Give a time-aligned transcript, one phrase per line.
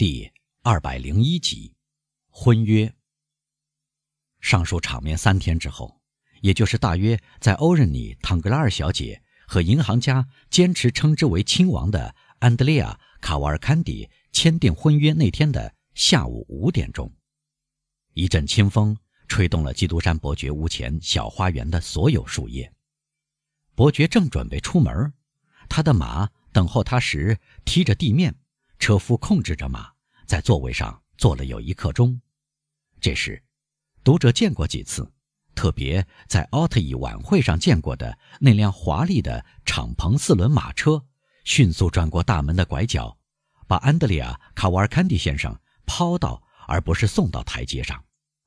[0.00, 0.32] 第
[0.62, 1.74] 二百零一集，
[2.30, 2.90] 婚约。
[4.40, 6.00] 上述场面三天之后，
[6.40, 17.12] 也就是大约在欧仁妮·唐格拉尔小姐和银行家坚持称之为亲王的安德烈亚·卡瓦尔坎迪签订婚约那天的下午五点钟，
[18.14, 18.96] 一阵清风
[19.28, 22.72] 吹动了基督山伯爵屋前小花园的所有树叶。
[23.74, 25.12] 伯爵正准备出门，
[25.68, 28.34] 他的马等候他时踢着地面。
[28.80, 29.92] 车夫控制着马，
[30.26, 32.18] 在座位上坐了有一刻钟。
[32.98, 33.40] 这时，
[34.02, 35.12] 读者见过几次，
[35.54, 41.04] 特别在奥特伊晚会上见过的那辆华丽的敞篷四轮马车，
[41.44, 43.14] 迅速转过大门的拐角，
[43.68, 45.54] 把安德利亚·卡瓦尔坎蒂先生
[45.84, 48.02] 抛到而不是送到台阶上。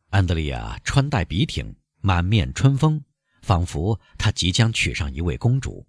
[0.10, 3.04] 安德利亚穿戴笔挺，满面春风，
[3.44, 5.86] 仿佛他即将娶上一位公主。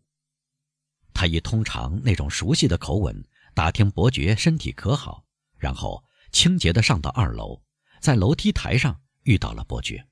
[1.15, 3.25] 他以通常那种熟悉的口吻。
[3.55, 5.25] 打听伯爵身体可好，
[5.57, 7.63] 然后清洁的上到二楼，
[8.01, 10.07] 在楼梯台上遇到了伯爵。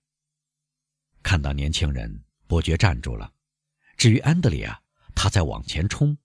[1.24, 3.32] 看到年轻人，伯爵站住了。
[3.96, 4.80] 至于安德里亚，
[5.14, 6.16] 他在往前冲，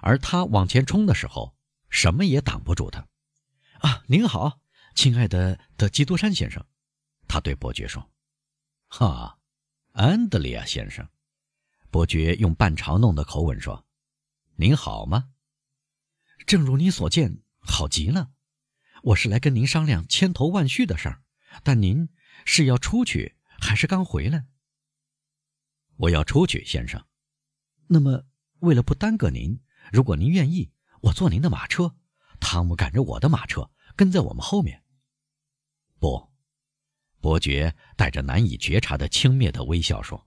[0.00, 1.56] 而他往前冲的时候，
[1.88, 3.06] 什么也挡不住他。
[3.80, 4.60] 啊，您好，
[4.94, 6.64] 亲爱的的基督山先生，
[7.26, 8.10] 他对伯爵说
[8.86, 9.38] ：“哈，
[9.92, 11.08] 安德里亚先生。”
[11.90, 13.84] 伯爵用半嘲弄的口吻说
[14.54, 15.30] ：“您好吗？”
[16.46, 18.32] 正如你所见，好极了。
[19.02, 21.22] 我是来跟您商量千头万绪的事儿，
[21.62, 22.08] 但您
[22.44, 24.46] 是要出去还是刚回来？
[25.96, 27.06] 我要出去，先生。
[27.86, 28.26] 那么，
[28.60, 29.60] 为了不耽搁您，
[29.92, 31.96] 如果您愿意，我坐您的马车。
[32.40, 34.82] 汤姆赶着我的马车跟在我们后面。
[35.98, 36.32] 不，
[37.20, 40.26] 伯爵带着难以觉察的轻蔑的微笑说：“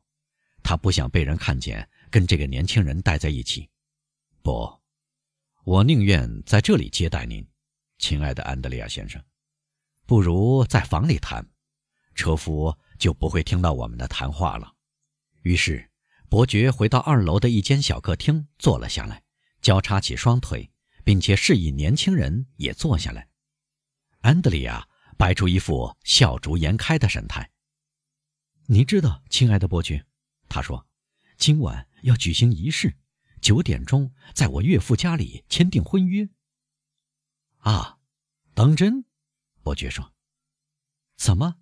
[0.61, 3.69] 他不想被人看见跟这个年轻人待在一起。”
[4.43, 4.82] 不。
[5.65, 7.47] 我宁愿在这里接待您，
[7.97, 9.23] 亲爱的安德烈亚先生，
[10.05, 11.47] 不如在房里谈，
[12.15, 14.73] 车夫就不会听到我们的谈话了。
[15.43, 15.89] 于是，
[16.27, 19.23] 伯爵回到二楼的一间小客厅坐了下来，
[19.61, 20.69] 交叉起双腿，
[21.05, 23.29] 并且示意年轻人也坐下来。
[24.19, 24.85] 安德烈亚
[25.17, 27.49] 摆出一副笑逐颜开的神态。
[28.65, 30.05] 你知道，亲爱的伯爵，
[30.49, 30.85] 他说，
[31.37, 32.97] 今晚要举行仪式。
[33.43, 36.29] 九点钟，在我岳父家里签订婚约。
[37.57, 37.99] 啊，
[38.53, 39.03] 当真？
[39.61, 40.13] 伯爵说
[41.17, 41.57] ：“怎么？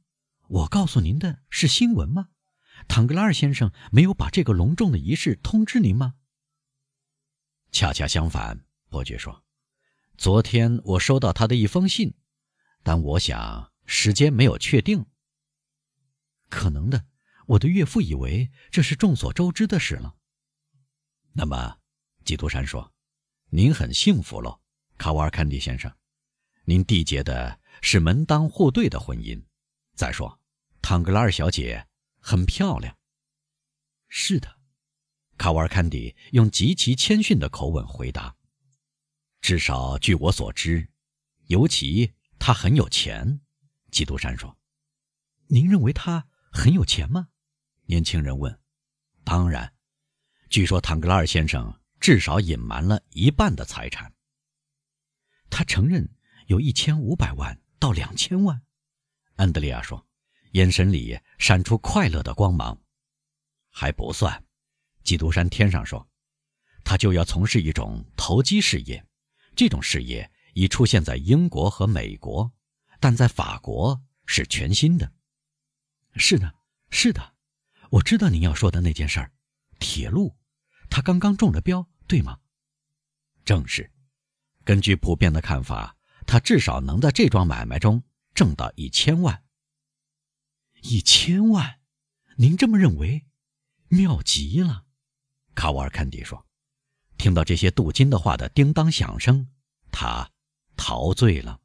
[0.48, 2.30] 我告诉您的是新闻吗？
[2.88, 6.14] 唐格拉尔先生没有把这个隆重的仪式通知您吗？”
[7.74, 9.44] 恰恰相反，伯爵说
[10.20, 12.14] ：“昨天我收到他的一封信，
[12.84, 15.08] 但我想时间没有确定。
[16.48, 17.08] 可能的，
[17.48, 20.18] 我的岳父以为这是众所周知的事了。”
[21.34, 21.78] 那么，
[22.26, 22.94] 基督山说
[23.50, 24.60] ：“您很幸福喽，
[24.98, 25.90] 卡瓦尔坎蒂先生。
[26.66, 29.42] 您缔结的是门当户对的婚姻。
[29.96, 30.40] 再说，
[30.82, 31.88] 唐格拉尔小姐
[32.20, 32.98] 很漂亮。
[34.10, 34.60] ”“是的。”
[35.38, 38.36] 卡瓦尔坎蒂用极其谦逊的口吻回答。
[39.40, 40.90] “至少据我所知，
[41.48, 43.40] 尤其她很有钱。”
[43.90, 44.58] 基督山说。
[45.48, 47.30] “您认为她很有钱吗？”
[47.88, 48.60] 年轻人问。
[49.24, 49.74] “当然。”
[50.52, 54.14] 据说唐格拉尔先生至少隐瞒了一半的财产。
[55.50, 56.06] 他承认
[56.48, 58.62] 有一千五百万到两千万。
[59.38, 60.06] 安德烈亚说，
[60.52, 62.78] 眼神里闪出快乐的光芒。
[63.70, 64.44] 还不算，
[65.06, 66.06] 基督山天上说，
[66.84, 69.08] 他就要从事一种投机事业。
[69.56, 72.52] 这种事业已出现在英国和美国，
[73.00, 75.14] 但在法国是全新的。
[76.18, 76.54] 是的，
[76.90, 77.36] 是的，
[77.90, 79.32] 我知道您要说的那件事儿，
[79.80, 80.36] 铁路。
[80.92, 82.38] 他刚刚中了标，对吗？
[83.44, 83.92] 正是。
[84.64, 85.98] 根据普遍的看法，
[86.28, 88.04] 他至少能在这桩买卖中
[88.36, 89.44] 挣到一千万。
[90.84, 91.80] 一千万？
[92.36, 93.26] 您这么认为？
[93.88, 94.86] 妙极了！
[95.56, 96.46] 卡瓦尔坎迪说。
[97.18, 99.48] 听到这些镀金的话的叮当响声，
[99.92, 100.32] 他
[100.76, 101.62] 陶醉了。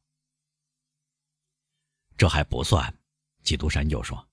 [2.17, 2.99] 这还不算，
[3.43, 4.29] 基督山又说，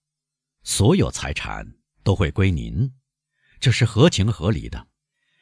[0.64, 2.94] 所有财产都会归您。
[3.64, 4.90] 这是合情合理的，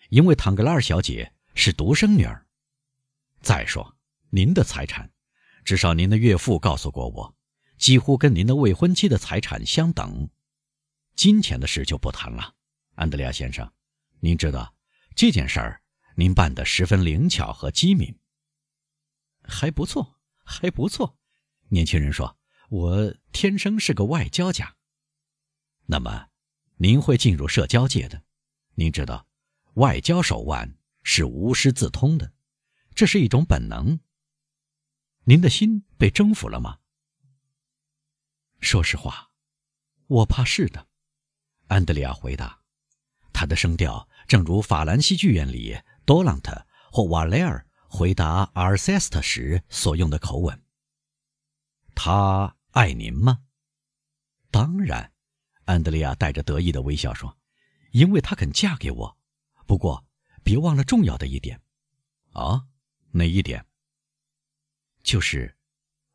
[0.09, 2.45] 因为唐格拉尔小姐是独生女儿。
[3.41, 3.97] 再说，
[4.29, 5.11] 您的财产，
[5.65, 7.35] 至少您的岳父告诉过我，
[7.79, 10.29] 几乎跟您的未婚妻的财产相等。
[11.15, 12.53] 金钱的事就不谈了，
[12.93, 13.67] 安德烈亚先生，
[14.19, 14.71] 您知道
[15.15, 15.81] 这件事儿，
[16.13, 18.15] 您办得十分灵巧和机敏。
[19.41, 21.17] 还不错，还不错。
[21.69, 22.37] 年轻人说
[22.69, 24.75] ：“我天生是个外交家。”
[25.89, 26.27] 那么。
[26.83, 28.23] 您会进入社交界的，
[28.73, 29.27] 您知道，
[29.75, 32.33] 外交手腕是无师自通的，
[32.95, 33.99] 这是一种本能。
[35.25, 36.79] 您的心被征服了吗？
[38.61, 39.29] 说实话，
[40.07, 40.87] 我怕是的。
[41.67, 42.59] 安德烈亚回答，
[43.31, 50.59] 他的声调正如法兰西剧院里多朗特或瓦雷尔回答阿尔塞斯特时所用的口吻。
[51.93, 53.43] 他爱您吗？
[54.49, 55.10] 当然，
[55.71, 57.37] 安德烈亚带着得意的微笑说
[57.91, 59.17] ：“因为他肯嫁给我。
[59.65, 60.05] 不过，
[60.43, 61.61] 别忘了重要的一点。
[62.33, 62.67] 啊，
[63.11, 63.65] 哪一点？
[65.01, 65.57] 就是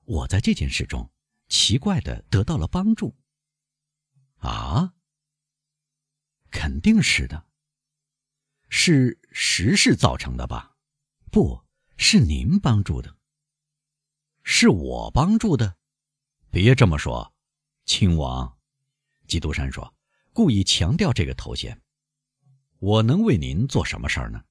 [0.05, 1.11] 我在这件事中
[1.49, 3.17] 奇怪的得到了帮助。
[4.37, 4.95] 啊，
[6.51, 7.47] 肯定是的。
[8.69, 10.77] 是时势造成的吧？
[11.31, 11.65] 不
[11.97, 13.17] 是您帮助的，
[14.43, 15.79] 是我帮助的。
[16.51, 17.33] 别这么说。”
[17.87, 18.56] 亲王，
[19.27, 19.95] 基督山说
[20.33, 21.81] ：“故意强调这个头衔。
[22.79, 24.43] 我能为您做什么事儿呢？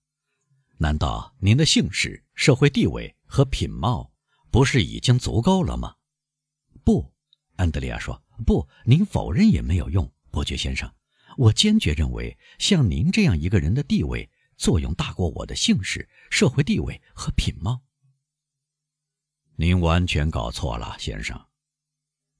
[0.77, 4.11] 难道您的姓氏、社会地位和品貌
[4.51, 5.95] 不是已经足够了吗？”
[6.83, 7.13] 不，
[7.55, 10.93] 安德烈亚说：“不，您否认也没有用，伯爵先生。
[11.37, 17.81] 我坚决认为，像您这样一个人的地位作用大过我的姓氏、社会地位和品貌。”
[19.57, 21.39] 您完全搞错了，先生。”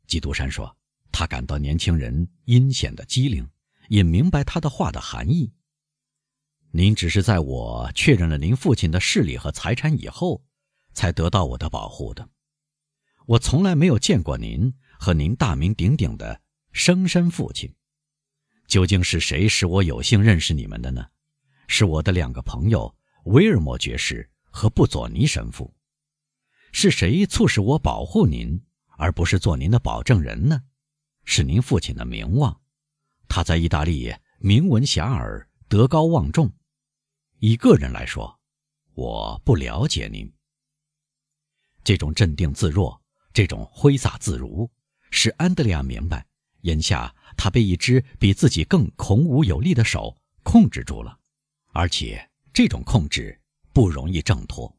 [0.08, 0.76] 基督山说。
[1.18, 3.50] 他感到年轻人阴险的机灵，
[3.88, 5.54] 也明白他的话的含义。
[6.72, 10.44] 您只是在我确认了您父亲的势力和财产以后，
[10.92, 12.28] 才得到我的保护的。
[13.28, 16.42] 我从来没有见过您和您大名鼎鼎的
[16.74, 17.74] 生身父亲。
[18.68, 21.08] 究竟是谁使我有幸认识你们的呢？
[21.70, 25.74] 是我的两个朋友威尔莫爵士和布佐尼神父。
[26.74, 28.62] 是谁促使我保护您，
[28.98, 30.62] 而不是做您的保证人呢？
[31.26, 32.62] 是您父亲的名望，
[33.28, 36.52] 他在意大利名闻遐迩，德高望重。
[37.40, 38.40] 以个人来说，
[38.94, 40.32] 我不了解您。
[41.84, 43.02] 这种镇定自若，
[43.34, 44.70] 这种挥洒自如，
[45.12, 46.26] 使安德烈亚明白，
[46.62, 51.20] 眼下他被一只比自己更孔武有力的手控制住了，
[51.74, 53.40] 而且这种控制
[53.74, 54.74] 不容易挣脱。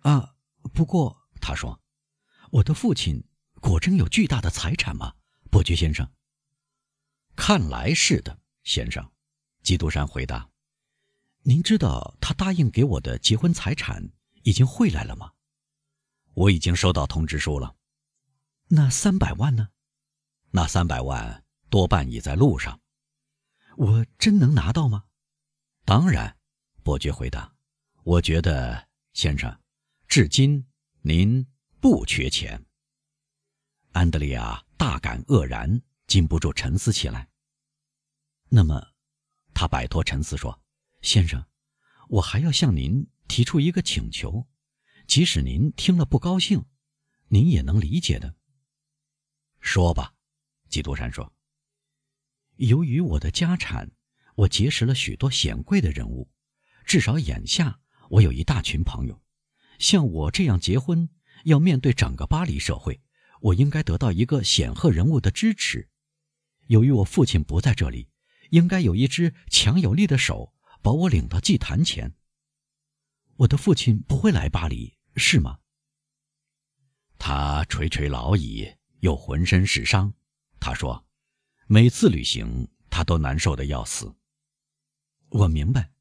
[0.00, 0.34] 啊，
[0.72, 1.80] 不过他说，
[2.50, 3.22] 我的父亲
[3.60, 5.14] 果真有巨大的财产吗？
[5.50, 6.10] 伯爵先生，
[7.34, 9.12] 看来是的，先生。
[9.62, 10.48] 基督山回答
[11.42, 14.12] ：“您知道他答应给我的结婚财产
[14.42, 15.32] 已经汇来了吗
[16.34, 17.74] ？”“我已经收到通知书了。
[18.68, 19.70] ”“那三百万呢
[20.52, 22.80] ？”“那三百万多半已在路上。
[23.76, 25.04] ”“我真能拿到吗
[25.84, 26.36] ？”“当然。”
[26.84, 27.54] 伯爵回答。
[28.04, 29.60] “我觉得，先生，
[30.06, 30.64] 至今
[31.02, 31.44] 您
[31.80, 32.64] 不缺钱。”
[33.92, 34.65] 安德烈亚。
[34.76, 37.28] 大感愕然，禁不住沉思起来。
[38.48, 38.94] 那么，
[39.54, 40.62] 他摆脱沉思说
[41.02, 41.44] ：“先生，
[42.08, 44.46] 我还要向您提出一个请求，
[45.06, 46.64] 即使您听了不高兴，
[47.28, 48.34] 您也能理解的。”
[49.60, 50.14] 说吧，
[50.68, 51.32] 基督山说
[52.56, 53.90] ：“由于我的家产，
[54.34, 56.30] 我结识了许多显贵的人物，
[56.84, 57.80] 至少眼下
[58.10, 59.20] 我有一大群朋友。
[59.78, 61.08] 像我这样结婚，
[61.44, 63.00] 要面对整个巴黎社会。”
[63.40, 65.88] 我应该得到一个显赫人物的支持。
[66.68, 68.08] 由于我父亲不在这里，
[68.50, 72.14] 应该有一只强有力的手把我领到祭坛前。
[73.36, 75.58] 我的父亲不会来巴黎，是吗？
[77.18, 80.14] 他垂垂老矣，又浑身是伤。
[80.58, 81.06] 他说，
[81.66, 84.16] 每次旅行他都难受的要死。
[85.28, 85.92] 我明白，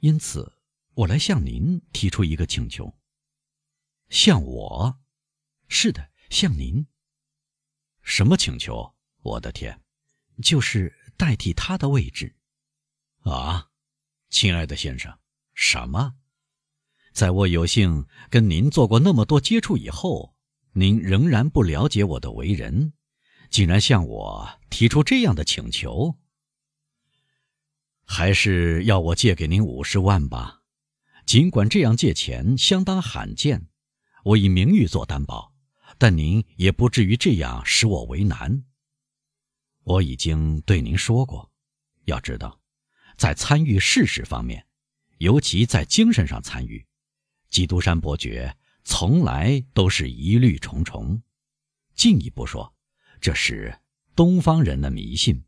[0.00, 0.58] 因此
[0.94, 2.96] 我来向您提出一个请求。
[4.08, 5.00] 向我？
[5.68, 6.12] 是的。
[6.30, 6.86] 向您，
[8.02, 8.94] 什么请求？
[9.22, 9.80] 我的天，
[10.42, 12.34] 就是代替他的位置，
[13.20, 13.68] 啊，
[14.30, 15.16] 亲爱的先生，
[15.54, 16.14] 什么？
[17.12, 20.34] 在我有幸跟您做过那么多接触以后，
[20.72, 22.94] 您仍然不了解我的为人，
[23.50, 26.18] 竟然向我提出这样的请求？
[28.04, 30.62] 还是要我借给您五十万吧？
[31.24, 33.68] 尽管这样借钱相当罕见，
[34.24, 35.51] 我以名誉做担保。
[36.02, 38.64] 但您也不至于这样使我为难。
[39.84, 41.48] 我已经对您说过，
[42.06, 42.60] 要知道，
[43.16, 44.66] 在参与事实方面，
[45.18, 46.84] 尤其在精神上参与，
[47.50, 51.22] 基督山伯爵从来都是疑虑重重。
[51.94, 52.74] 进一步说，
[53.20, 53.72] 这是
[54.16, 55.44] 东方人的迷信。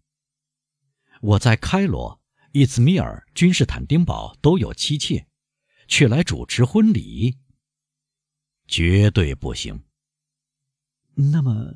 [1.21, 5.27] 我在开罗、伊兹密尔、君士坦丁堡都有妻妾，
[5.89, 7.41] 却来主持婚礼，
[8.69, 9.83] 绝对不行。
[11.17, 11.75] 那么，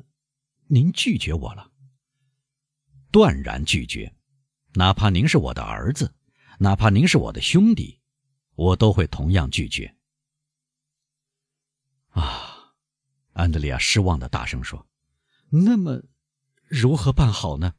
[0.67, 1.71] 您拒绝我了？
[3.11, 4.15] 断然拒绝，
[4.73, 6.13] 哪怕您是我的儿子，
[6.59, 7.99] 哪怕您是我的兄弟，
[8.55, 9.95] 我都会同样拒绝。
[12.09, 12.75] 啊！
[13.33, 14.85] 安德烈亚失望的大声说
[15.49, 16.03] ：“那么，
[16.67, 17.75] 如何办好呢？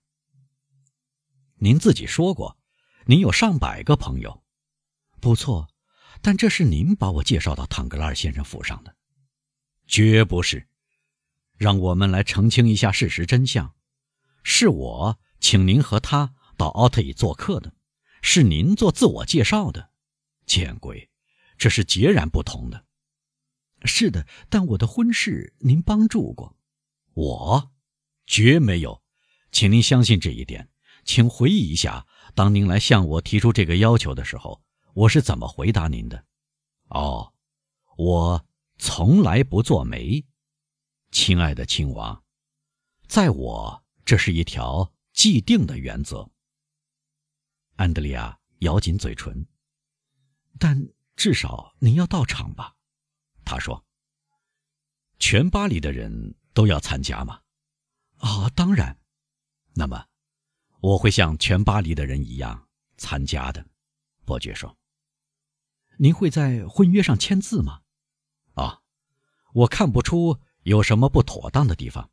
[1.56, 2.58] 您自己说过，
[3.04, 4.42] 您有上百个朋友，
[5.20, 5.68] 不错，
[6.22, 8.96] 但这是您把我介绍到唐格拉尔先生府上的，
[9.86, 10.69] 绝不是。
[11.60, 13.74] 让我们来澄清一下事实真相：
[14.42, 17.74] 是我请您和他到奥特里做客的，
[18.22, 19.90] 是您做自我介绍的。
[20.46, 21.10] 见鬼，
[21.58, 22.86] 这是截然不同的。”
[23.84, 26.56] 是的，但我的婚事您帮助过，
[27.12, 27.70] 我
[28.26, 29.02] 绝没有，
[29.52, 30.70] 请您相信这一点。
[31.04, 34.62] 请回忆一下，当您来向我提出这个要求的时候，
[34.94, 36.24] 我是怎么回答您的？
[36.88, 37.34] 哦，
[37.98, 38.46] 我
[38.78, 40.24] 从来不做媒，
[41.10, 42.22] 亲爱的亲王，
[43.08, 46.30] 在我这是一条既定的原则。
[47.74, 49.44] 安德利亚咬紧嘴唇，
[50.58, 52.76] 但至少您要到场吧。
[53.44, 53.84] 他说
[55.18, 57.40] ：“全巴黎的人都要参加吗
[58.18, 58.96] ？”“啊，当然。
[59.74, 60.06] ”“那么，
[60.80, 63.66] 我会像全巴黎的人一样参加的。”
[64.24, 64.78] 伯爵说。
[65.98, 67.82] “您会在婚约上签字吗
[68.54, 68.82] ？”“啊，
[69.54, 70.38] 我看不出
[70.70, 72.08] 有什么不妥当的地方。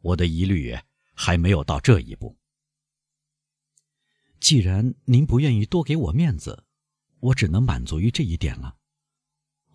[0.00, 0.74] 我的疑虑
[1.12, 2.38] 还没有到这一步。
[4.40, 6.64] 既然您不愿意多给我面子，
[7.20, 8.78] 我只能满足于这一点了。”，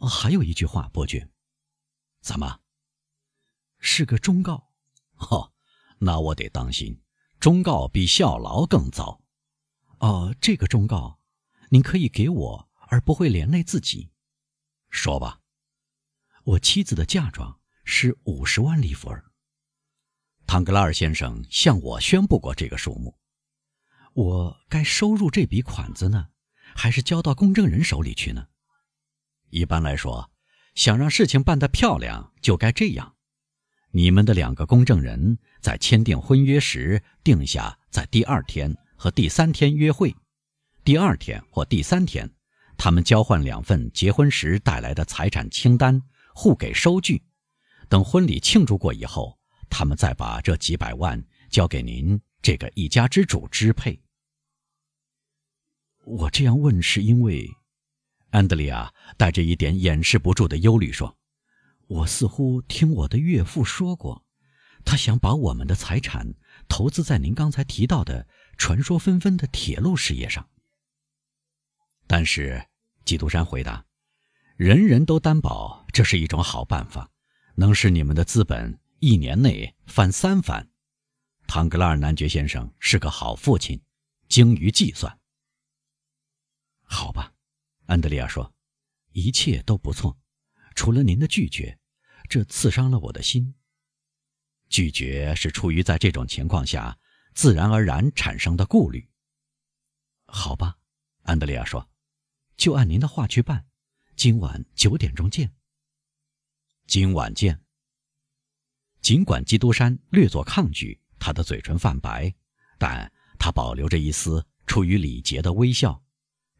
[0.01, 1.29] 还有一句话，伯爵，
[2.21, 2.61] 怎么？
[3.77, 4.71] 是个忠告。
[5.17, 5.53] 哦，
[5.99, 6.99] 那我得当心，
[7.39, 9.21] 忠告比效劳更糟。
[9.99, 11.19] 哦，这个忠告，
[11.69, 14.09] 您可以给我，而不会连累自己。
[14.89, 15.41] 说吧，
[16.45, 19.23] 我妻子的嫁妆是五十万里弗尔。
[20.45, 23.17] 唐格拉尔先生向我宣布过这个数目。
[24.13, 26.27] 我该收入这笔款子呢，
[26.75, 28.47] 还是交到公证人手里去呢？
[29.49, 30.31] 一般来说，
[30.75, 33.15] 想让事情办得漂亮，就该这样：
[33.91, 40.15] 你们的两个公证人在签订婚约时定下，在第二天和第三天约会；
[40.83, 42.29] 第二天或第三天，
[42.77, 46.03] 他们交换两份结婚时带来的财产清单，
[46.35, 47.23] 互给收据。
[47.93, 49.37] 等婚礼庆祝过以后，
[49.69, 54.01] 他们再把这几百万交给您这个一家之主支配。
[56.03, 57.47] 我这样问是因为。
[58.31, 61.19] 安德利亚带着一点掩饰不住的忧虑说
[61.85, 64.25] ：“我似乎听我的岳父说过，
[64.83, 66.33] 他想把我们的财产
[66.67, 70.49] 投资在您刚才提到的传说纷纷的铁路事业上。”
[72.09, 72.65] 但是，
[73.05, 73.85] 基督山回答
[74.57, 77.11] ：“人人都担保这是一种好办法，
[77.55, 80.69] 能使你们的资本一年内翻三番。
[81.47, 83.81] 唐格拉尔男爵先生是个好父亲，
[84.27, 85.19] 精于计算。
[86.83, 87.33] 好吧。”
[87.85, 88.53] 安德利亚说
[89.11, 90.17] ：“一切都不错，
[90.73, 91.77] 除了您的拒绝，
[92.29, 93.53] 这刺伤了我的心。
[94.69, 96.97] 拒绝是出于在这种情况下
[97.35, 99.07] 自然而然产生的顾虑。
[100.25, 100.77] 好吧，
[101.23, 101.87] 安德利亚说，
[102.55, 103.67] 就按您的话去办。
[104.15, 105.53] 今晚九点钟见。
[106.87, 107.59] 今晚见。”
[109.01, 112.33] 尽管基督山略作抗拒，他的嘴唇泛白，
[112.77, 116.01] 但他保留着一丝出于礼节的微笑。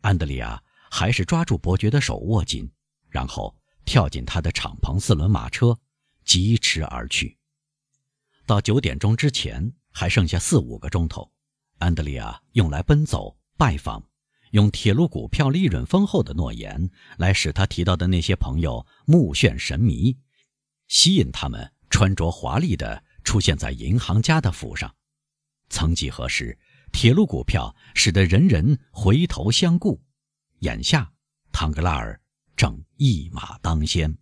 [0.02, 0.62] 安德里亚。
[0.96, 2.72] 还是抓住伯爵的手握紧，
[3.10, 5.76] 然后跳进他的敞篷四轮马车，
[6.24, 7.36] 疾驰而去。
[8.46, 11.32] 到九点钟之前还剩下四五个钟头，
[11.80, 14.08] 安德里亚用来奔走、拜访，
[14.54, 20.16] 用铁路股票利润丰厚的诺言来使他提到的那些朋友目眩神迷，
[20.88, 24.94] 吸引他们穿着华丽的出现在银行家的府上。
[25.70, 26.56] 曾几何时，
[26.92, 30.00] 铁路股票使得人人回头相顾。
[30.60, 31.12] 眼下，
[31.52, 32.22] 唐格拉尔
[32.56, 34.16] 正一马当先。